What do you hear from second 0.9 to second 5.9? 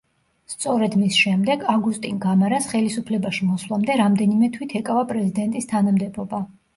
მის შემდეგ, აგუსტინ გამარას ხელისუფლებაში მოსვლამდე რამდენიმე თვით ეკავა პრეზიდენტის